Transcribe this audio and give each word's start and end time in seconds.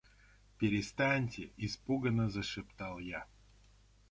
—Перестаньте,— 0.57 1.43
испуганно 1.65 2.25
зашептал 2.35 2.95
я. 3.19 3.21